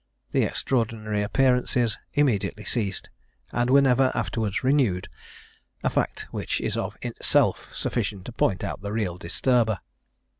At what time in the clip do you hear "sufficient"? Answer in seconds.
7.71-8.25